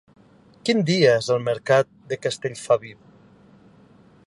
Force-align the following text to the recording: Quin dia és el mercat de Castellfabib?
Quin 0.69 0.79
dia 0.87 1.11
és 1.17 1.27
el 1.35 1.43
mercat 1.49 1.91
de 2.13 2.19
Castellfabib? 2.23 3.07